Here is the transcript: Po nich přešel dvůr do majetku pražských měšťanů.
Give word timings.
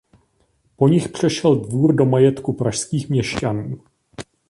Po 0.77 0.87
nich 0.87 1.09
přešel 1.09 1.55
dvůr 1.55 1.95
do 1.95 2.05
majetku 2.05 2.53
pražských 2.53 3.09
měšťanů. 3.09 3.81